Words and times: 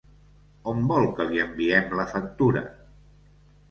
On 0.71 0.81
vol 0.93 1.05
que 1.21 1.29
li 1.33 1.43
enviem 1.45 1.95
la 2.01 2.09
factura? 2.17 2.69